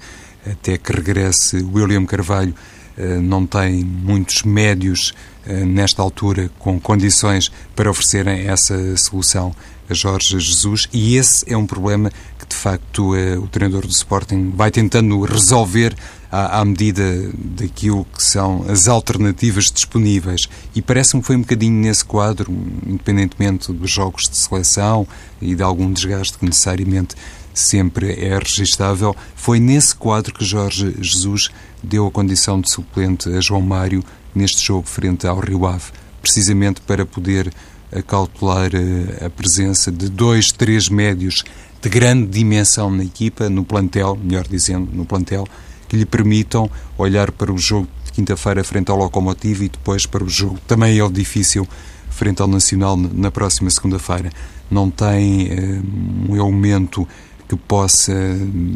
[0.48, 2.54] até que regresse William Carvalho,
[2.96, 5.12] eh, não tem muitos médios
[5.44, 9.52] eh, nesta altura com condições para oferecerem essa solução
[9.88, 13.92] a Jorge Jesus e esse é um problema que de facto eh, o treinador do
[13.92, 15.96] Sporting vai tentando resolver
[16.30, 17.02] à, à, medida
[17.34, 20.48] daquilo que são as alternativas disponíveis.
[20.74, 22.52] E parece-me que foi um bocadinho nesse quadro,
[22.86, 25.06] independentemente dos jogos de seleção
[25.40, 27.14] e de algum desgaste que necessariamente
[27.52, 31.48] sempre é registável, foi nesse quadro que Jorge Jesus
[31.82, 35.86] deu a condição de suplente a João Mário neste jogo frente ao Rio Ave,
[36.22, 37.52] precisamente para poder
[38.06, 41.42] calcular eh, a presença de dois, três médios
[41.82, 45.46] de grande dimensão na equipa, no plantel, melhor dizendo, no plantel,
[45.90, 50.22] que lhe permitam olhar para o jogo de quinta-feira frente ao Locomotivo e depois para
[50.22, 51.66] o jogo também é difícil
[52.08, 54.30] frente ao Nacional na próxima segunda-feira.
[54.70, 55.80] Não tem eh,
[56.28, 57.08] um elemento
[57.50, 58.12] que possa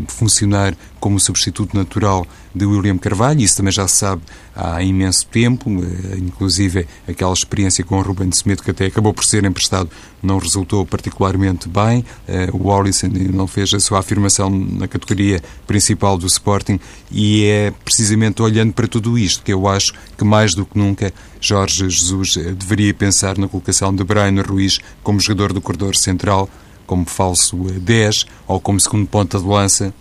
[0.08, 5.70] funcionar como substituto natural de William Carvalho, isso também já se sabe há imenso tempo,
[5.70, 9.88] eh, inclusive aquela experiência com o Ruben Semedo, que até acabou por ser emprestado,
[10.20, 12.04] não resultou particularmente bem.
[12.26, 16.80] Eh, o Wallison não fez a sua afirmação na categoria principal do Sporting
[17.12, 21.12] e é precisamente olhando para tudo isto que eu acho que mais do que nunca
[21.40, 26.48] Jorge Jesus eh, deveria pensar na colocação de Brian Ruiz como jogador do corredor central,
[26.86, 29.94] como falso 10 ou como segundo ponta de lança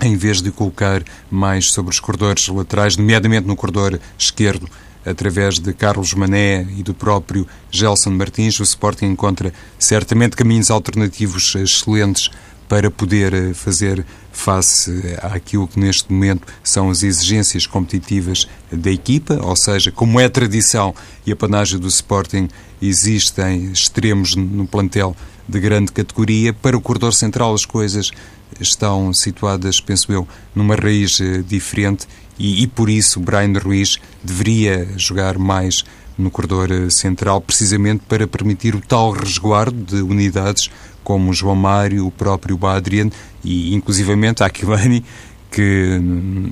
[0.00, 4.68] em vez de colocar mais sobre os corredores laterais, nomeadamente no corredor esquerdo,
[5.04, 11.54] através de Carlos Mané e do próprio Gelson Martins, o Sporting encontra certamente caminhos alternativos
[11.54, 12.30] excelentes
[12.68, 14.90] para poder eh, fazer face
[15.22, 20.92] àquilo que neste momento são as exigências competitivas da equipa, ou seja, como é tradição
[21.24, 22.48] e a panagem do Sporting,
[22.82, 25.16] existem extremos no plantel
[25.48, 26.52] de grande categoria.
[26.52, 28.10] Para o corredor central as coisas
[28.60, 32.06] estão situadas, penso eu, numa raiz eh, diferente
[32.38, 35.84] e, e por isso Brian Ruiz deveria jogar mais
[36.16, 40.70] no corredor eh, central, precisamente para permitir o tal resguardo de unidades
[41.04, 43.10] como o João Mário, o próprio Badrian
[43.44, 45.04] e inclusivamente Aquilani,
[45.56, 45.98] que,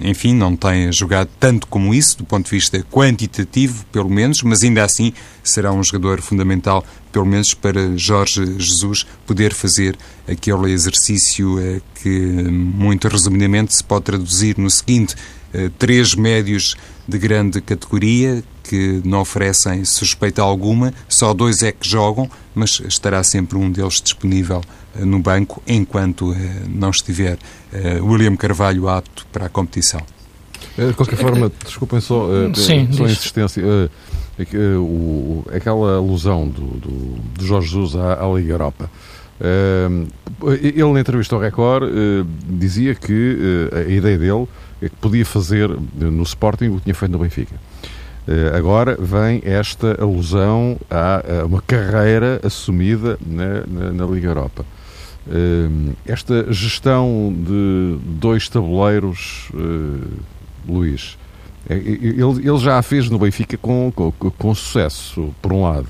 [0.00, 4.62] enfim, não tem jogado tanto como isso, do ponto de vista quantitativo, pelo menos, mas
[4.62, 5.12] ainda assim
[5.42, 9.94] será um jogador fundamental, pelo menos para Jorge Jesus poder fazer
[10.26, 15.14] aquele exercício eh, que, muito resumidamente, se pode traduzir no seguinte:
[15.78, 22.28] três médios de grande categoria que não oferecem suspeita alguma, só dois é que jogam,
[22.54, 24.62] mas estará sempre um deles disponível
[24.96, 27.38] eh, no banco enquanto eh, não estiver
[27.72, 30.00] eh, William Carvalho apto para a competição.
[30.76, 33.62] De qualquer forma, desculpem só, Sim, só a insistência.
[35.54, 36.90] aquela alusão do, do,
[37.38, 38.90] do Jorge Jesus à, à, Liga Europa.
[40.60, 41.84] ele, na entrevista ao Record,
[42.48, 47.12] dizia que a ideia dele é que podia fazer no Sporting o que tinha feito
[47.12, 47.54] no Benfica.
[48.56, 54.64] Agora vem esta alusão a uma carreira assumida na, na, na Liga Europa.
[56.06, 60.06] Esta gestão de dois tabuleiros, eh,
[60.66, 61.18] Luís,
[61.68, 65.86] ele, ele já a fez no Benfica com, com, com sucesso, por um lado,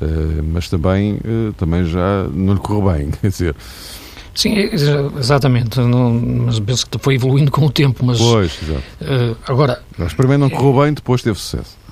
[0.00, 3.54] eh, mas também, eh, também já não lhe correu bem, quer dizer.
[4.34, 4.54] Sim,
[5.18, 5.78] exatamente.
[5.80, 8.04] Não, mas penso que foi evoluindo com o tempo.
[8.04, 8.82] Mas, pois, exato.
[9.00, 9.82] Uh, agora.
[9.98, 11.82] Mas primeiro não correu bem, depois teve sucesso.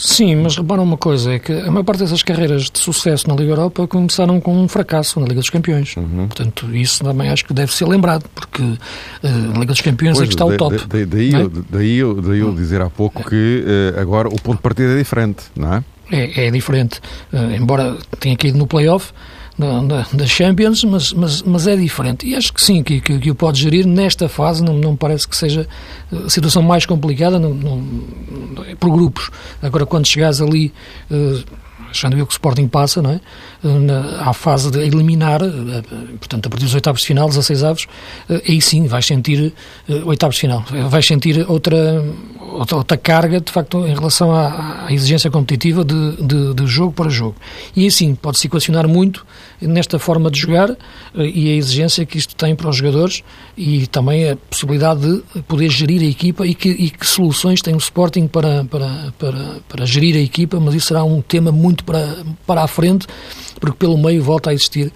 [0.00, 3.34] Sim, mas repara uma coisa, é que a maior parte dessas carreiras de sucesso na
[3.34, 5.94] Liga Europa começaram com um fracasso na Liga dos Campeões.
[5.94, 6.26] Uhum.
[6.26, 8.78] Portanto, isso também acho que deve ser lembrado, porque uh,
[9.22, 10.82] na Liga dos Campeões pois, é que está o top.
[10.88, 11.42] daí, daí, é?
[11.42, 14.94] eu, daí, eu, daí eu dizer há pouco que uh, agora o ponto de partida
[14.94, 15.84] é diferente, não é?
[16.10, 16.98] É, é diferente.
[17.30, 19.12] Uh, embora tenha caído no play-off,
[19.60, 22.26] da, Champions, mas, mas, mas é diferente.
[22.26, 25.28] E acho que sim, que, que, que o pode gerir nesta fase, não, não parece
[25.28, 25.68] que seja
[26.12, 27.84] a situação mais complicada não, não,
[28.78, 29.30] por grupos.
[29.62, 30.72] Agora, quando chegares ali.
[31.10, 31.42] Uh,
[31.90, 33.20] achando eu que o Sporting passa, não é?
[34.20, 35.82] À fase de eliminar, eh,
[36.18, 37.86] portanto, a partir dos oitavos de final, 16 avos,
[38.28, 39.52] eh, aí sim vais sentir
[40.06, 42.02] oitavos de final, vais sentir outra,
[42.52, 46.92] outra, outra carga, de facto, em relação à, à exigência competitiva de, de, de, jogo
[46.92, 47.36] para jogo.
[47.76, 49.26] E assim, pode-se equacionar muito
[49.60, 50.76] nesta forma de jogar eh,
[51.22, 53.22] e a exigência que isto tem para os jogadores
[53.56, 57.74] e também a possibilidade de poder gerir a equipa e que, e que soluções tem
[57.74, 61.84] o Sporting para, para, para, para gerir a equipa, mas isso será um tema muito
[61.84, 63.06] para, para a frente,
[63.60, 64.92] porque pelo meio volta a existir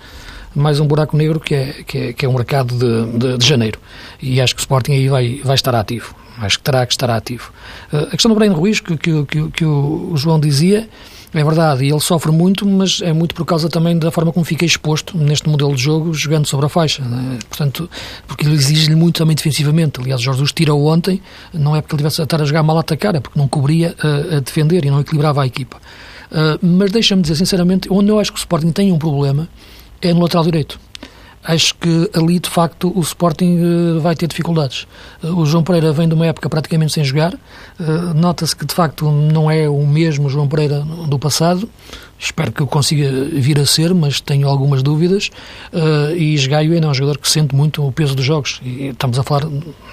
[0.55, 3.47] mais um buraco negro que é, que é, que é o mercado de, de, de,
[3.47, 3.79] janeiro.
[4.23, 6.15] E acho que o Sporting aí vai, vai estar ativo.
[6.39, 7.53] Acho que terá que estar ativo.
[7.93, 10.89] Uh, a questão do Breno Ruiz, que, que, que, que o João dizia,
[11.33, 14.45] é verdade, e ele sofre muito, mas é muito por causa também da forma como
[14.45, 17.03] fica exposto neste modelo de jogo, jogando sobre a faixa.
[17.03, 17.39] Né?
[17.49, 17.91] Portanto,
[18.27, 20.01] porque ele exige-lhe muito também defensivamente.
[20.01, 21.21] Aliás, Jorge Jesus tirou ontem,
[21.53, 23.49] não é porque ele tivesse a estar a jogar mal a atacar, é porque não
[23.49, 25.81] cobria a, a defender e não equilibrava a equipa.
[26.31, 29.49] Uh, mas deixa-me dizer, sinceramente, onde eu acho que o Sporting tem um problema
[30.01, 30.79] é no lateral direito
[31.47, 34.87] acho que ali de facto o Sporting uh, vai ter dificuldades.
[35.23, 37.35] Uh, o João Pereira vem de uma época praticamente sem jogar,
[38.15, 41.69] nota-se que de facto não é o mesmo João Pereira do passado.
[42.19, 45.31] Espero que eu consiga vir a ser, mas tenho algumas dúvidas.
[46.17, 48.61] e Esgaio é um jogador que sente muito o peso dos jogos.
[48.65, 49.49] E estamos a falar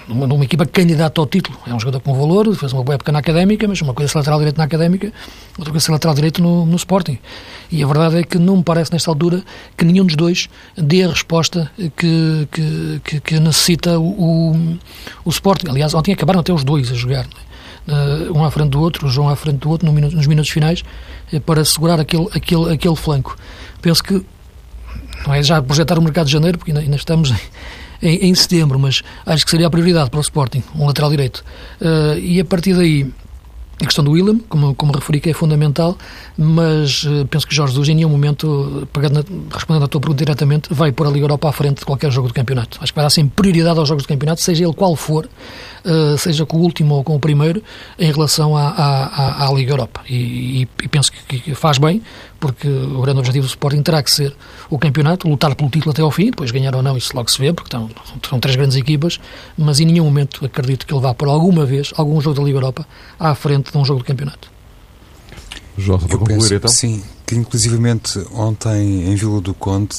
[0.07, 1.57] numa, numa equipa candidata ao título.
[1.67, 4.11] É um jogador com valor, fez uma boa época na académica, mas uma coisa é
[4.11, 5.11] ser lateral direito na académica,
[5.57, 7.17] outra coisa é ser lateral direito no, no Sporting.
[7.71, 9.43] E a verdade é que não me parece, nesta altura,
[9.77, 14.77] que nenhum dos dois dê a resposta que, que, que, que necessita o, o,
[15.25, 15.69] o, Sporting.
[15.69, 17.25] Aliás, ontem acabaram até os dois a jogar.
[17.25, 17.50] Uh,
[18.33, 20.83] um à frente do outro, o João à frente do outro, nos minutos finais,
[21.33, 23.35] uh, para segurar aquele, aquele, aquele flanco.
[23.81, 24.23] Penso que
[25.25, 27.31] não é já projetar o mercado de janeiro, porque ainda, ainda estamos
[28.01, 31.43] em, em, setembro, mas acho que seria a prioridade para o Sporting, um lateral direito.
[31.79, 33.11] Uh, e a partir daí,
[33.81, 35.97] a questão do William, como, como referi, que é fundamental,
[36.37, 40.73] mas uh, penso que Jorge Jesus, em nenhum momento, pegando, respondendo à tua pergunta diretamente,
[40.73, 42.77] vai pôr a Liga Europa à frente de qualquer jogo do campeonato.
[42.81, 45.27] Acho que vai dar sempre prioridade aos jogos do campeonato, seja ele qual for,
[45.85, 47.63] uh, seja com o último ou com o primeiro,
[47.97, 50.01] em relação à, à, à Liga Europa.
[50.09, 52.01] E, e, e penso que, que, faz bem,
[52.39, 54.35] porque o grande objetivo do Sporting terá que ser
[54.71, 57.37] o campeonato, lutar pelo título até ao fim, depois ganhar ou não, isso logo se
[57.37, 57.89] vê, porque estão,
[58.27, 59.19] são três grandes equipas,
[59.57, 62.57] mas em nenhum momento acredito que ele vá por alguma vez, algum jogo da Liga
[62.57, 62.87] Europa,
[63.19, 64.50] à frente de um jogo de campeonato.
[65.77, 66.69] João, para concluir penso, então?
[66.69, 69.95] Sim, que inclusivamente ontem em Vila do Conde,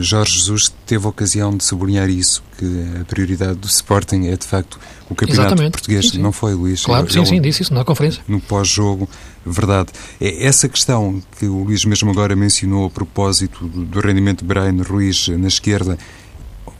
[0.00, 2.66] Jorge Jesus teve a ocasião de sublinhar isso, que
[3.00, 5.72] a prioridade do Sporting é de facto o campeonato Exatamente.
[5.72, 6.18] português, sim, sim.
[6.18, 6.84] não foi, Luís?
[6.84, 8.22] Claro, sim, sim, disse isso na conferência.
[8.26, 9.08] No pós-jogo,
[9.46, 9.90] verdade.
[10.20, 14.46] É essa questão que o Luís mesmo agora mencionou a propósito do, do rendimento de
[14.46, 15.96] Brian Ruiz na esquerda,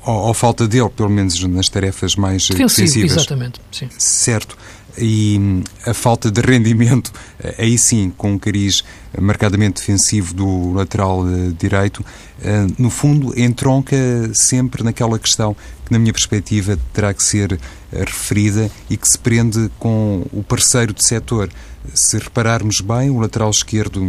[0.04, 3.12] ou, ou, falta dele, pelo menos nas tarefas mais Defensivo, defensivas.
[3.12, 3.88] Exatamente, sim.
[3.96, 4.56] Certo
[4.96, 7.12] e hum, a falta de rendimento,
[7.42, 8.84] eh, aí sim, com um cariz
[9.20, 12.04] marcadamente defensivo do lateral eh, direito,
[12.42, 13.96] eh, no fundo entronca
[14.34, 17.58] sempre naquela questão que, na minha perspectiva, terá que ser
[17.92, 21.50] referida e que se prende com o parceiro de setor.
[21.92, 24.00] Se repararmos bem, o lateral esquerdo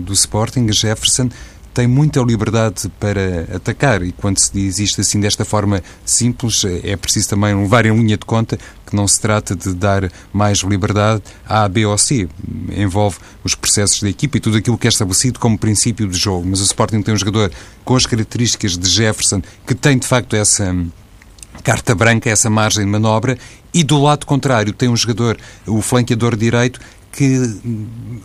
[0.00, 1.28] do Sporting, Jefferson,
[1.72, 6.96] tem muita liberdade para atacar e quando se diz isto assim desta forma simples é
[6.96, 11.22] preciso também levar em linha de conta que não se trata de dar mais liberdade
[11.46, 12.28] a, B ou C.
[12.76, 16.46] Envolve os processos da equipa e tudo aquilo que é estabelecido como princípio de jogo.
[16.46, 17.50] Mas o Sporting tem um jogador
[17.84, 20.74] com as características de Jefferson que tem de facto essa
[21.62, 23.38] carta branca, essa margem de manobra,
[23.72, 26.78] e do lado contrário tem um jogador, o flanqueador direito,
[27.12, 27.60] que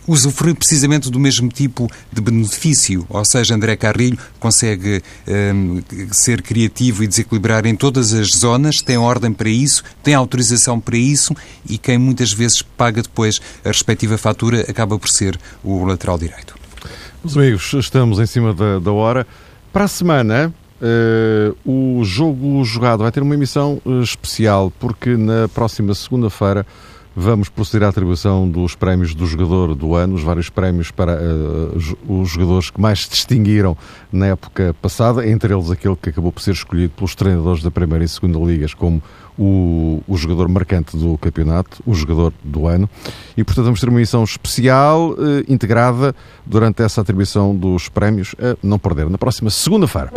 [0.06, 5.02] usufrui precisamente do mesmo tipo de benefício, ou seja, André Carrilho consegue
[5.54, 10.80] um, ser criativo e desequilibrar em todas as zonas, tem ordem para isso, tem autorização
[10.80, 11.34] para isso
[11.68, 16.56] e quem muitas vezes paga depois a respectiva fatura acaba por ser o lateral direito.
[17.22, 19.26] Meus amigos, estamos em cima da, da hora.
[19.72, 25.48] Para a semana, uh, o jogo jogado vai ter uma emissão uh, especial, porque na
[25.48, 26.66] próxima segunda-feira
[27.14, 31.98] Vamos proceder à atribuição dos prémios do jogador do ano, os vários prémios para uh,
[32.08, 33.76] os jogadores que mais se distinguiram
[34.12, 38.04] na época passada, entre eles aquele que acabou por ser escolhido pelos treinadores da Primeira
[38.04, 39.02] e Segunda Ligas como
[39.36, 42.88] o, o jogador marcante do campeonato, o jogador do ano.
[43.36, 45.16] E, portanto, vamos ter uma emissão especial, uh,
[45.48, 46.14] integrada
[46.46, 50.12] durante essa atribuição dos prémios, a não perder, na próxima segunda-feira.